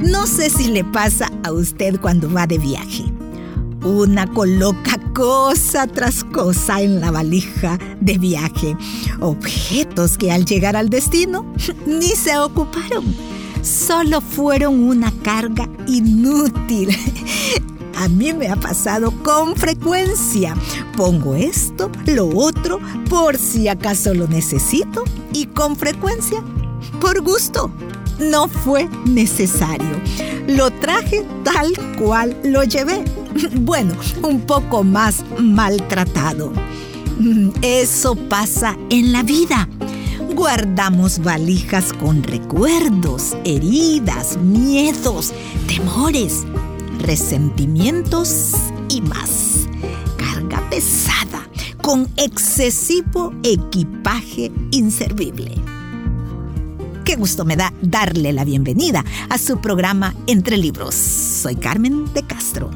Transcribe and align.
No 0.00 0.26
sé 0.26 0.50
si 0.50 0.68
le 0.68 0.84
pasa 0.84 1.30
a 1.42 1.52
usted 1.52 2.00
cuando 2.00 2.30
va 2.30 2.46
de 2.46 2.58
viaje. 2.58 3.04
Una 3.84 4.26
coloca 4.26 4.98
cosa 5.14 5.86
tras 5.86 6.24
cosa 6.24 6.80
en 6.80 7.00
la 7.00 7.10
valija 7.10 7.78
de 8.00 8.16
viaje. 8.16 8.76
Objetos 9.20 10.16
que 10.16 10.32
al 10.32 10.46
llegar 10.46 10.76
al 10.76 10.88
destino 10.88 11.44
ni 11.86 12.08
se 12.08 12.38
ocuparon. 12.38 13.14
Solo 13.62 14.20
fueron 14.20 14.82
una 14.82 15.12
carga 15.22 15.68
inútil. 15.86 16.88
A 17.96 18.08
mí 18.08 18.32
me 18.32 18.48
ha 18.48 18.56
pasado 18.56 19.12
con 19.22 19.54
frecuencia. 19.56 20.54
Pongo 20.96 21.34
esto, 21.34 21.90
lo 22.06 22.28
otro, 22.28 22.80
por 23.08 23.36
si 23.38 23.68
acaso 23.68 24.14
lo 24.14 24.26
necesito 24.26 25.04
y 25.32 25.46
con 25.46 25.76
frecuencia, 25.76 26.42
por 27.04 27.20
gusto. 27.20 27.70
No 28.18 28.48
fue 28.48 28.88
necesario. 29.04 30.00
Lo 30.46 30.70
traje 30.70 31.22
tal 31.42 31.74
cual 31.98 32.34
lo 32.42 32.64
llevé. 32.64 33.04
Bueno, 33.60 33.94
un 34.22 34.40
poco 34.42 34.84
más 34.84 35.24
maltratado. 35.38 36.52
Eso 37.60 38.14
pasa 38.14 38.76
en 38.90 39.12
la 39.12 39.22
vida. 39.22 39.68
Guardamos 40.34 41.18
valijas 41.18 41.92
con 41.92 42.22
recuerdos, 42.22 43.36
heridas, 43.44 44.36
miedos, 44.38 45.32
temores 45.66 46.44
resentimientos 47.00 48.52
y 48.88 49.02
más. 49.02 49.66
Carga 50.16 50.62
pesada 50.70 51.46
con 51.82 52.08
excesivo 52.16 53.32
equipaje 53.42 54.50
inservible. 54.70 55.63
Qué 57.04 57.16
gusto 57.16 57.44
me 57.44 57.54
da 57.54 57.70
darle 57.82 58.32
la 58.32 58.44
bienvenida 58.44 59.04
a 59.28 59.36
su 59.36 59.60
programa 59.60 60.14
Entre 60.26 60.56
Libros. 60.56 60.94
Soy 60.94 61.54
Carmen 61.54 62.10
de 62.14 62.22
Castro. 62.22 62.70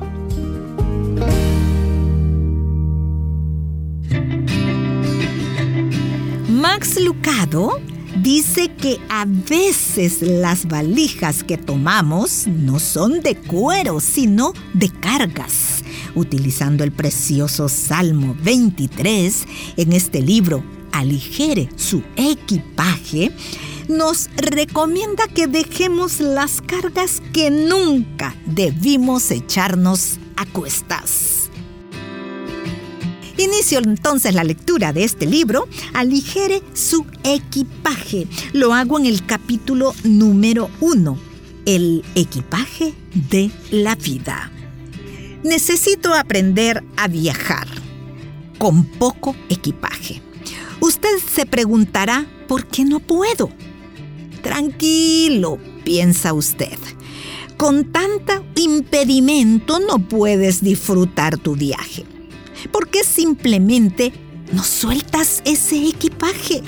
Max 6.51 7.01
Lucado 7.01 7.81
dice 8.23 8.69
que 8.69 9.01
a 9.09 9.25
veces 9.25 10.21
las 10.21 10.69
valijas 10.69 11.43
que 11.43 11.57
tomamos 11.57 12.47
no 12.47 12.79
son 12.81 13.23
de 13.23 13.35
cuero, 13.35 13.99
sino 13.99 14.53
de 14.75 14.91
cargas. 14.91 15.83
Utilizando 16.15 16.85
el 16.85 16.93
precioso 16.93 17.71
Salmo 17.71 18.37
23, 18.43 19.47
en 19.79 19.93
este 19.95 20.21
libro 20.21 20.63
Aligere 20.93 21.69
su 21.77 22.03
equipaje, 22.17 23.31
nos 23.89 24.29
recomienda 24.37 25.27
que 25.29 25.47
dejemos 25.47 26.21
las 26.21 26.61
cargas 26.61 27.23
que 27.33 27.51
nunca 27.51 28.37
debimos 28.47 29.31
echarnos 29.31 30.19
a 30.37 30.45
cuestas. 30.47 31.51
Inicio 33.39 33.79
entonces 33.79 34.35
la 34.35 34.45
lectura 34.45 34.93
de 34.93 35.05
este 35.05 35.25
libro, 35.25 35.69
Aligere 35.95 36.63
su 36.75 37.07
equipaje. 37.23 38.27
Lo 38.53 38.75
hago 38.75 38.99
en 38.99 39.07
el 39.07 39.25
capítulo 39.25 39.95
número 40.05 40.69
uno, 40.81 41.19
el 41.65 42.05
equipaje 42.15 42.95
de 43.31 43.51
la 43.71 43.95
vida. 43.95 44.51
Necesito 45.45 46.15
aprender 46.15 46.83
a 46.97 47.07
viajar 47.07 47.69
con 48.59 48.85
poco 48.85 49.37
equipaje. 49.49 50.21
Usted 50.81 51.19
se 51.33 51.47
preguntará, 51.47 52.27
¿por 52.49 52.67
qué 52.67 52.85
no 52.85 52.99
puedo? 52.99 53.51
Tranquilo, 54.43 55.59
piensa 55.85 56.33
usted. 56.33 56.79
Con 57.57 57.93
tanto 57.93 58.45
impedimento 58.55 59.81
no 59.81 59.99
puedes 59.99 60.63
disfrutar 60.63 61.39
tu 61.39 61.57
viaje. 61.57 62.05
¿Por 62.71 62.89
qué 62.89 63.03
simplemente 63.05 64.13
no 64.53 64.63
sueltas 64.63 65.43
ese 65.45 65.89
equipaje? 65.89 66.63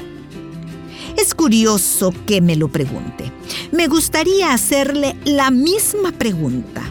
Es 1.16 1.34
curioso 1.34 2.12
que 2.26 2.40
me 2.40 2.56
lo 2.56 2.68
pregunte. 2.68 3.32
Me 3.72 3.88
gustaría 3.88 4.52
hacerle 4.52 5.16
la 5.24 5.50
misma 5.50 6.12
pregunta. 6.12 6.82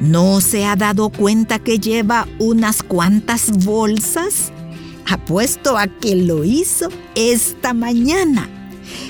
¿No 0.00 0.40
se 0.40 0.64
ha 0.64 0.76
dado 0.76 1.10
cuenta 1.10 1.58
que 1.58 1.78
lleva 1.78 2.26
unas 2.38 2.82
cuantas 2.82 3.64
bolsas? 3.64 4.52
Apuesto 5.06 5.76
a 5.76 5.86
que 5.86 6.14
lo 6.16 6.44
hizo 6.44 6.88
esta 7.14 7.72
mañana. 7.72 8.57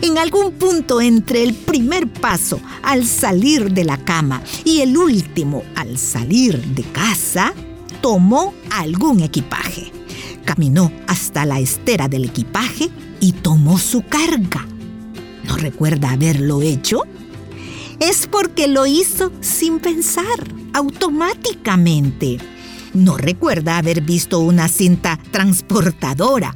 En 0.03 0.19
algún 0.19 0.53
punto 0.53 1.01
entre 1.01 1.43
el 1.43 1.55
primer 1.55 2.09
paso 2.09 2.61
al 2.83 3.07
salir 3.07 3.73
de 3.73 3.85
la 3.85 3.99
cama 3.99 4.43
y 4.65 4.81
el 4.81 4.97
último 4.97 5.63
al 5.75 5.99
salir 5.99 6.61
de 6.75 6.83
casa, 6.85 7.53
tomó 8.01 8.55
algún 8.71 9.21
equipaje. 9.21 9.93
Caminó 10.45 10.93
hasta 11.07 11.45
la 11.45 11.61
estera 11.61 12.09
del 12.09 12.25
equipaje 12.25 12.89
y 13.21 13.33
tomó 13.33 13.79
su 13.79 14.03
carga. 14.03 14.67
¿No 15.47 15.57
recuerda 15.57 16.11
haberlo 16.11 16.63
hecho? 16.63 17.03
Es 18.01 18.27
porque 18.27 18.69
lo 18.69 18.87
hizo 18.87 19.33
sin 19.41 19.81
pensar, 19.81 20.25
automáticamente. 20.73 22.39
No 22.95 23.17
recuerda 23.17 23.79
haber 23.79 24.01
visto 24.03 24.39
una 24.39 24.69
cinta 24.69 25.19
transportadora. 25.31 26.55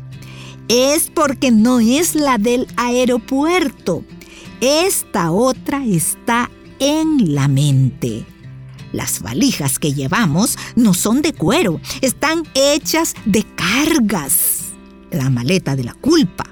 Es 0.75 1.11
porque 1.15 1.51
no 1.51 1.81
es 1.81 2.15
la 2.15 2.39
del 2.39 2.67
aeropuerto. 2.79 4.05
Esta 4.63 5.31
otra 5.31 5.85
está 5.85 6.51
en 6.79 7.35
la 7.35 7.47
mente. 7.47 8.25
Las 8.91 9.21
valijas 9.21 9.79
que 9.79 9.93
llevamos 9.93 10.57
no 10.75 10.95
son 10.95 11.21
de 11.21 11.35
cuero, 11.35 11.79
están 12.01 12.45
hechas 12.55 13.15
de 13.27 13.45
cargas. 13.55 14.73
La 15.11 15.29
maleta 15.29 15.77
de 15.77 15.85
la 15.85 15.93
culpa. 15.93 16.47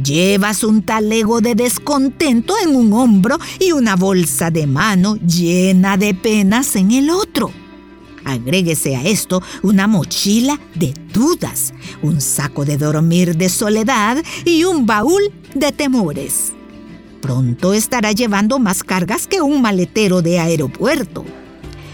Llevas 0.00 0.62
un 0.62 0.82
talego 0.82 1.40
de 1.40 1.56
descontento 1.56 2.54
en 2.64 2.76
un 2.76 2.92
hombro 2.92 3.36
y 3.58 3.72
una 3.72 3.96
bolsa 3.96 4.52
de 4.52 4.68
mano 4.68 5.16
llena 5.16 5.96
de 5.96 6.14
penas 6.14 6.76
en 6.76 6.92
el 6.92 7.10
otro. 7.10 7.50
Agréguese 8.24 8.96
a 8.96 9.04
esto 9.04 9.42
una 9.62 9.86
mochila 9.86 10.58
de 10.74 10.94
dudas, 11.12 11.72
un 12.02 12.20
saco 12.20 12.64
de 12.64 12.76
dormir 12.76 13.36
de 13.36 13.48
soledad 13.48 14.22
y 14.44 14.64
un 14.64 14.86
baúl 14.86 15.32
de 15.54 15.72
temores. 15.72 16.52
Pronto 17.20 17.74
estará 17.74 18.12
llevando 18.12 18.58
más 18.58 18.82
cargas 18.82 19.26
que 19.26 19.40
un 19.40 19.60
maletero 19.60 20.22
de 20.22 20.38
aeropuerto. 20.38 21.24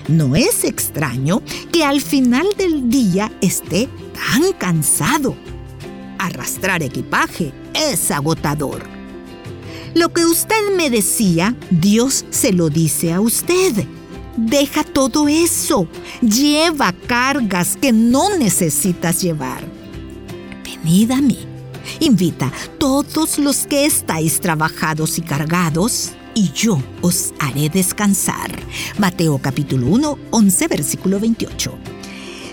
No 0.08 0.36
es 0.36 0.62
extraño 0.62 1.42
que 1.72 1.84
al 1.84 2.00
final 2.00 2.46
del 2.56 2.88
día 2.88 3.32
esté 3.40 3.88
tan 4.14 4.52
cansado. 4.52 5.34
Arrastrar 6.18 6.82
equipaje 6.82 7.52
es 7.74 8.10
agotador. 8.10 8.84
Lo 9.94 10.12
que 10.12 10.24
usted 10.24 10.76
me 10.76 10.90
decía, 10.90 11.56
Dios 11.70 12.24
se 12.30 12.52
lo 12.52 12.68
dice 12.68 13.12
a 13.12 13.20
usted. 13.20 13.86
Deja 14.36 14.84
todo 14.84 15.28
eso. 15.28 15.88
Lleva 16.20 16.92
cargas 16.92 17.76
que 17.76 17.92
no 17.92 18.36
necesitas 18.36 19.22
llevar. 19.22 19.64
Venid 20.64 21.10
a 21.10 21.20
mí. 21.20 21.38
Invita 22.00 22.52
todos 22.78 23.38
los 23.38 23.66
que 23.66 23.86
estáis 23.86 24.40
trabajados 24.40 25.18
y 25.18 25.22
cargados 25.22 26.12
y 26.34 26.50
yo 26.52 26.80
os 27.00 27.32
haré 27.38 27.70
descansar. 27.70 28.50
Mateo 28.98 29.38
capítulo 29.38 29.86
1, 29.86 30.18
11, 30.30 30.68
versículo 30.68 31.18
28. 31.18 31.72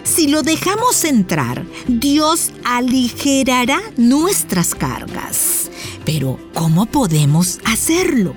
Si 0.04 0.28
lo 0.28 0.42
dejamos 0.42 1.04
entrar, 1.04 1.66
Dios 1.88 2.52
aligerará 2.64 3.82
nuestras 3.98 4.74
cargas. 4.74 5.70
Pero, 6.06 6.40
¿cómo 6.54 6.86
podemos 6.86 7.60
hacerlo? 7.66 8.36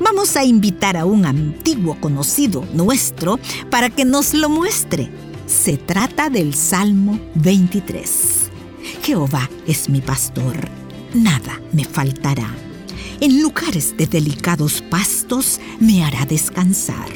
Vamos 0.00 0.36
a 0.36 0.44
invitar 0.44 0.96
a 0.96 1.04
un 1.04 1.26
antiguo 1.26 1.98
conocido 2.00 2.64
nuestro 2.72 3.38
para 3.70 3.90
que 3.90 4.04
nos 4.04 4.34
lo 4.34 4.48
muestre. 4.48 5.10
Se 5.46 5.76
trata 5.76 6.30
del 6.30 6.54
Salmo 6.54 7.18
23. 7.36 8.50
Jehová 9.02 9.48
es 9.66 9.88
mi 9.88 10.00
pastor, 10.00 10.56
nada 11.14 11.60
me 11.72 11.84
faltará 11.84 12.52
en 13.20 13.40
lugares 13.40 13.96
de 13.96 14.06
delicados 14.06 14.82
pastos 14.82 15.58
me 15.80 16.04
hará 16.04 16.26
descansar. 16.26 17.08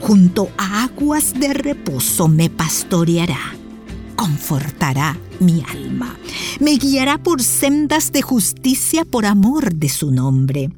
Junto 0.00 0.50
a 0.56 0.84
aguas 0.84 1.34
de 1.34 1.52
reposo 1.52 2.28
me 2.28 2.48
pastoreará. 2.48 3.54
Confortará 4.16 5.18
mi 5.40 5.62
alma. 5.68 6.16
Me 6.60 6.76
guiará 6.76 7.18
por 7.18 7.42
sendas 7.42 8.10
de 8.12 8.22
justicia 8.22 9.04
por 9.04 9.26
amor 9.26 9.74
de 9.74 9.88
su 9.90 10.10
nombre. 10.10 10.70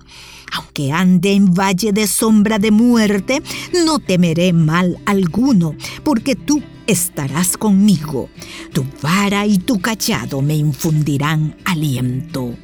Aunque 0.56 0.90
ande 0.90 1.32
en 1.32 1.52
valle 1.52 1.92
de 1.92 2.06
sombra 2.06 2.58
de 2.58 2.70
muerte, 2.70 3.42
no 3.84 3.98
temeré 3.98 4.52
mal 4.54 4.98
alguno, 5.04 5.74
porque 6.02 6.34
tú 6.34 6.62
estarás 6.86 7.58
conmigo. 7.58 8.30
Tu 8.72 8.84
vara 9.02 9.44
y 9.46 9.58
tu 9.58 9.80
cachado 9.80 10.40
me 10.40 10.56
infundirán 10.56 11.56
aliento. 11.64 12.54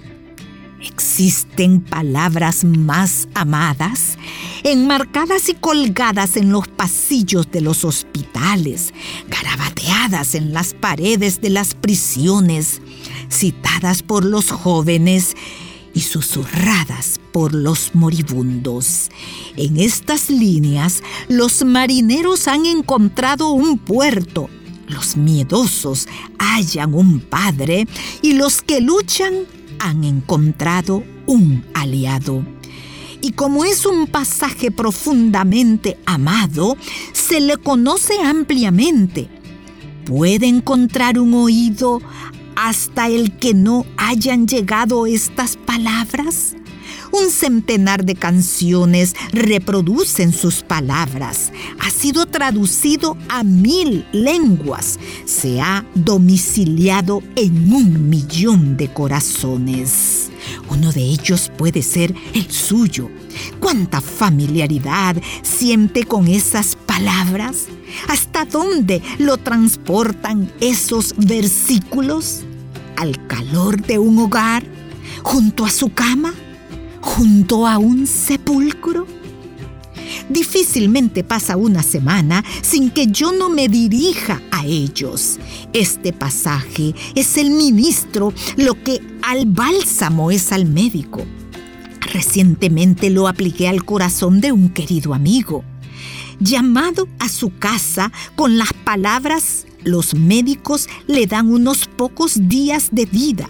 ¿Existen 0.80 1.80
palabras 1.80 2.64
más 2.64 3.28
amadas? 3.34 4.18
Enmarcadas 4.64 5.48
y 5.48 5.54
colgadas 5.54 6.36
en 6.36 6.50
los 6.50 6.66
pasillos 6.66 7.50
de 7.50 7.60
los 7.60 7.84
hospitales, 7.84 8.92
garabateadas 9.28 10.34
en 10.34 10.52
las 10.52 10.74
paredes 10.74 11.40
de 11.40 11.50
las 11.50 11.74
prisiones, 11.74 12.80
citadas 13.30 14.02
por 14.02 14.24
los 14.24 14.50
jóvenes 14.50 15.36
y 15.94 16.00
susurradas 16.00 17.20
por 17.32 17.54
los 17.54 17.94
moribundos. 17.94 19.10
En 19.56 19.78
estas 19.78 20.30
líneas, 20.30 21.02
los 21.28 21.64
marineros 21.64 22.48
han 22.48 22.66
encontrado 22.66 23.50
un 23.50 23.78
puerto, 23.78 24.48
los 24.88 25.16
miedosos 25.16 26.08
hallan 26.38 26.94
un 26.94 27.20
padre 27.20 27.86
y 28.20 28.34
los 28.34 28.62
que 28.62 28.80
luchan 28.80 29.34
han 29.78 30.04
encontrado 30.04 31.02
un 31.26 31.64
aliado. 31.74 32.44
Y 33.20 33.32
como 33.32 33.64
es 33.64 33.86
un 33.86 34.08
pasaje 34.08 34.70
profundamente 34.70 35.96
amado, 36.06 36.76
se 37.12 37.40
le 37.40 37.56
conoce 37.56 38.14
ampliamente. 38.20 39.28
Puede 40.04 40.46
encontrar 40.46 41.20
un 41.20 41.34
oído 41.34 42.00
hasta 42.56 43.08
el 43.08 43.36
que 43.36 43.54
no 43.54 43.86
hayan 43.96 44.46
llegado 44.46 45.06
estas 45.06 45.56
palabras? 45.56 46.54
Un 47.12 47.30
centenar 47.30 48.06
de 48.06 48.14
canciones 48.14 49.14
reproducen 49.32 50.32
sus 50.32 50.62
palabras. 50.62 51.52
Ha 51.78 51.90
sido 51.90 52.24
traducido 52.24 53.18
a 53.28 53.44
mil 53.44 54.06
lenguas. 54.12 54.98
Se 55.26 55.60
ha 55.60 55.84
domiciliado 55.94 57.22
en 57.36 57.72
un 57.72 58.08
millón 58.08 58.78
de 58.78 58.90
corazones. 58.92 60.30
Uno 60.70 60.90
de 60.90 61.02
ellos 61.02 61.52
puede 61.56 61.82
ser 61.82 62.14
el 62.32 62.50
suyo. 62.50 63.10
¿Cuánta 63.60 64.00
familiaridad 64.00 65.16
siente 65.42 66.04
con 66.04 66.28
esas 66.28 66.76
palabras? 66.76 67.66
¿Hasta 68.08 68.44
dónde 68.44 69.02
lo 69.18 69.36
transportan 69.36 70.52
esos 70.60 71.14
versículos? 71.16 72.40
¿Al 72.96 73.26
calor 73.26 73.82
de 73.82 73.98
un 73.98 74.18
hogar? 74.18 74.64
¿Junto 75.22 75.64
a 75.64 75.70
su 75.70 75.92
cama? 75.92 76.34
¿Junto 77.00 77.66
a 77.66 77.78
un 77.78 78.06
sepulcro? 78.06 79.06
Difícilmente 80.28 81.24
pasa 81.24 81.56
una 81.56 81.82
semana 81.82 82.44
sin 82.62 82.90
que 82.90 83.06
yo 83.06 83.32
no 83.32 83.48
me 83.48 83.68
dirija 83.68 84.40
a 84.50 84.64
ellos. 84.64 85.38
Este 85.72 86.12
pasaje 86.12 86.94
es 87.14 87.36
el 87.36 87.50
ministro 87.50 88.32
lo 88.56 88.74
que 88.82 89.00
al 89.22 89.46
bálsamo 89.46 90.30
es 90.30 90.52
al 90.52 90.66
médico. 90.66 91.24
Recientemente 92.12 93.10
lo 93.10 93.26
apliqué 93.26 93.68
al 93.68 93.84
corazón 93.84 94.40
de 94.40 94.52
un 94.52 94.68
querido 94.68 95.14
amigo 95.14 95.64
llamado 96.42 97.08
a 97.18 97.28
su 97.28 97.56
casa 97.58 98.12
con 98.34 98.58
las 98.58 98.72
palabras, 98.72 99.66
los 99.84 100.14
médicos 100.14 100.88
le 101.06 101.26
dan 101.26 101.50
unos 101.50 101.88
pocos 101.88 102.48
días 102.48 102.88
de 102.92 103.06
vida. 103.06 103.48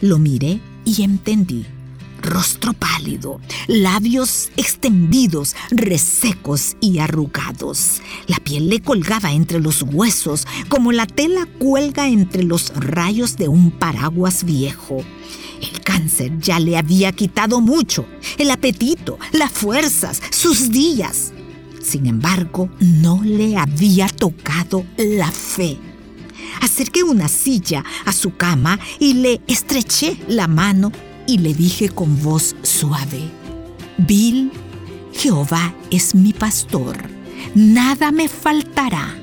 Lo 0.00 0.18
miré 0.18 0.60
y 0.84 1.02
entendí. 1.02 1.66
Rostro 2.22 2.72
pálido, 2.72 3.38
labios 3.66 4.50
extendidos, 4.56 5.54
resecos 5.70 6.74
y 6.80 6.98
arrugados. 6.98 8.00
La 8.28 8.38
piel 8.38 8.70
le 8.70 8.80
colgaba 8.80 9.32
entre 9.32 9.60
los 9.60 9.82
huesos 9.82 10.46
como 10.70 10.90
la 10.90 11.06
tela 11.06 11.46
cuelga 11.58 12.08
entre 12.08 12.42
los 12.42 12.72
rayos 12.74 13.36
de 13.36 13.48
un 13.48 13.70
paraguas 13.72 14.44
viejo. 14.44 15.04
El 15.60 15.82
cáncer 15.82 16.38
ya 16.38 16.58
le 16.60 16.78
había 16.78 17.12
quitado 17.12 17.60
mucho, 17.60 18.06
el 18.38 18.50
apetito, 18.50 19.18
las 19.32 19.52
fuerzas, 19.52 20.22
sus 20.30 20.70
días. 20.70 21.33
Sin 21.84 22.06
embargo, 22.06 22.70
no 22.80 23.20
le 23.22 23.58
había 23.58 24.08
tocado 24.08 24.86
la 24.96 25.30
fe. 25.30 25.76
Acerqué 26.62 27.02
una 27.02 27.28
silla 27.28 27.84
a 28.06 28.12
su 28.12 28.36
cama 28.36 28.80
y 28.98 29.12
le 29.12 29.42
estreché 29.46 30.16
la 30.26 30.48
mano 30.48 30.90
y 31.26 31.38
le 31.38 31.52
dije 31.52 31.90
con 31.90 32.22
voz 32.22 32.56
suave, 32.62 33.30
Bill, 33.98 34.50
Jehová 35.12 35.74
es 35.90 36.14
mi 36.14 36.32
pastor, 36.32 36.96
nada 37.54 38.12
me 38.12 38.28
faltará. 38.28 39.14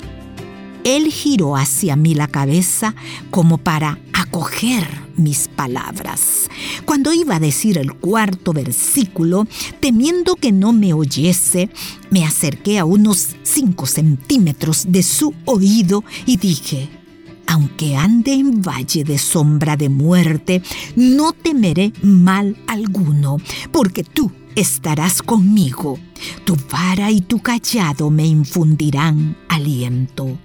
Él 0.83 1.11
giró 1.11 1.57
hacia 1.57 1.95
mí 1.95 2.13
la 2.13 2.27
cabeza 2.27 2.93
como 3.31 3.57
para 3.57 3.97
acoger 4.13 4.87
mis 5.23 5.47
palabras. 5.47 6.49
Cuando 6.85 7.13
iba 7.13 7.35
a 7.35 7.39
decir 7.39 7.77
el 7.77 7.93
cuarto 7.93 8.53
versículo, 8.53 9.47
temiendo 9.79 10.35
que 10.35 10.51
no 10.51 10.73
me 10.73 10.93
oyese, 10.93 11.69
me 12.09 12.25
acerqué 12.25 12.79
a 12.79 12.85
unos 12.85 13.35
cinco 13.43 13.85
centímetros 13.85 14.85
de 14.89 15.03
su 15.03 15.33
oído 15.45 16.03
y 16.25 16.37
dije, 16.37 16.89
aunque 17.47 17.97
ande 17.97 18.33
en 18.33 18.61
valle 18.61 19.03
de 19.03 19.17
sombra 19.17 19.75
de 19.75 19.89
muerte, 19.89 20.61
no 20.95 21.33
temeré 21.33 21.91
mal 22.01 22.57
alguno, 22.67 23.37
porque 23.71 24.03
tú 24.03 24.31
estarás 24.55 25.21
conmigo. 25.21 25.99
Tu 26.45 26.55
vara 26.71 27.11
y 27.11 27.21
tu 27.21 27.39
callado 27.39 28.09
me 28.09 28.25
infundirán 28.25 29.37
aliento 29.49 30.37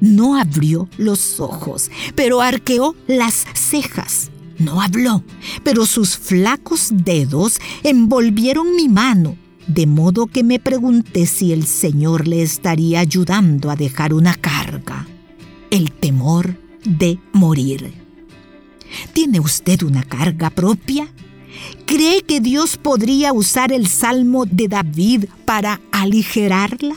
no 0.00 0.36
abrió 0.36 0.88
los 0.96 1.40
ojos, 1.40 1.90
pero 2.14 2.40
arqueó 2.40 2.94
las 3.06 3.46
cejas. 3.54 4.30
No 4.58 4.80
habló, 4.80 5.22
pero 5.62 5.86
sus 5.86 6.18
flacos 6.18 6.88
dedos 6.92 7.60
envolvieron 7.84 8.74
mi 8.74 8.88
mano, 8.88 9.36
de 9.68 9.86
modo 9.86 10.26
que 10.26 10.42
me 10.42 10.58
pregunté 10.58 11.26
si 11.26 11.52
el 11.52 11.66
Señor 11.66 12.26
le 12.26 12.42
estaría 12.42 13.00
ayudando 13.00 13.70
a 13.70 13.76
dejar 13.76 14.12
una 14.14 14.34
carga, 14.34 15.06
el 15.70 15.92
temor 15.92 16.56
de 16.84 17.20
morir. 17.32 17.92
¿Tiene 19.12 19.38
usted 19.38 19.82
una 19.82 20.02
carga 20.02 20.50
propia? 20.50 21.06
¿Cree 21.86 22.22
que 22.22 22.40
Dios 22.40 22.76
podría 22.76 23.32
usar 23.32 23.72
el 23.72 23.86
Salmo 23.86 24.44
de 24.46 24.68
David 24.68 25.26
para 25.44 25.80
aligerarla? 25.92 26.94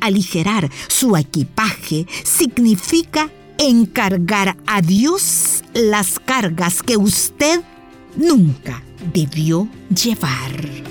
Aligerar 0.00 0.70
su 0.88 1.16
equipaje 1.16 2.06
significa 2.24 3.30
encargar 3.58 4.56
a 4.66 4.82
Dios 4.82 5.62
las 5.74 6.18
cargas 6.18 6.82
que 6.82 6.96
usted 6.96 7.60
nunca 8.16 8.82
debió 9.12 9.68
llevar. 9.88 10.86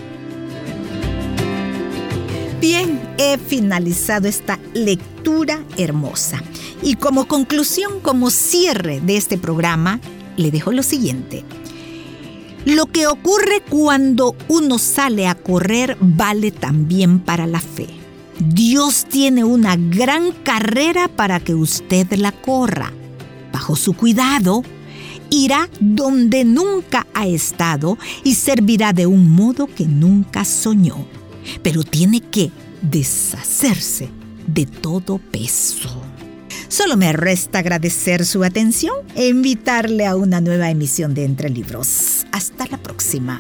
Bien, 2.62 3.00
he 3.18 3.38
finalizado 3.38 4.27
esta 4.27 4.60
lectura 4.74 5.63
hermosa. 5.77 6.41
Y 6.82 6.96
como 6.96 7.27
conclusión, 7.27 8.00
como 8.01 8.29
cierre 8.29 9.00
de 9.01 9.18
este 9.18 9.38
programa, 9.38 10.00
le 10.38 10.51
dejo 10.51 10.72
lo 10.72 10.84
siguiente. 10.84 11.44
Lo 12.65 12.88
que 12.88 13.06
ocurre 13.06 13.62
cuando 13.70 14.36
uno 14.48 14.79
sale 14.79 15.27
a 15.27 15.36
correr 15.36 15.98
vale 16.00 16.51
también 16.51 17.20
para 17.20 17.46
la 17.46 17.60
fe. 17.60 18.04
Dios 18.39 19.06
tiene 19.06 19.44
una 19.44 19.75
gran 19.77 20.32
carrera 20.32 21.08
para 21.08 21.39
que 21.39 21.54
usted 21.54 22.12
la 22.13 22.32
corra. 22.32 22.92
Bajo 23.51 23.75
su 23.75 23.94
cuidado, 23.94 24.63
irá 25.30 25.70
donde 25.80 26.44
nunca 26.44 27.08
ha 27.13 27.27
estado 27.27 27.98
y 28.24 28.36
servirá 28.36 28.94
de 28.94 29.06
un 29.06 29.30
modo 29.30 29.68
que 29.68 29.86
nunca 29.86 30.44
soñó. 30.44 31.06
Pero 31.63 31.84
tiene 31.84 32.22
que 32.22 32.51
deshacerse 32.82 34.10
de 34.48 34.65
todo 34.65 35.18
peso. 35.18 36.01
Solo 36.68 36.98
me 36.98 37.13
resta 37.13 37.60
agradecer 37.60 38.25
su 38.25 38.44
atención 38.44 38.96
e 39.15 39.27
invitarle 39.27 40.06
a 40.06 40.15
una 40.15 40.42
nueva 40.42 40.70
emisión 40.70 41.13
de 41.13 41.24
Entre 41.24 41.50
Libros. 41.50 42.25
Hasta 42.32 42.65
la 42.68 42.77
próxima. 42.77 43.39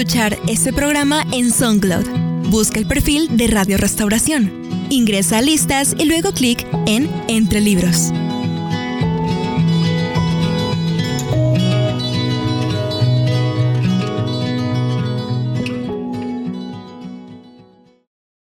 Escuchar 0.00 0.38
este 0.48 0.72
programa 0.72 1.26
en 1.30 1.50
SoundCloud. 1.50 2.48
Busca 2.48 2.78
el 2.78 2.86
perfil 2.86 3.36
de 3.36 3.48
Radio 3.48 3.76
Restauración. 3.76 4.50
Ingresa 4.88 5.36
a 5.36 5.42
listas 5.42 5.94
y 5.98 6.06
luego 6.06 6.32
clic 6.32 6.66
en 6.86 7.10
Entre 7.28 7.60
Libros. 7.60 8.10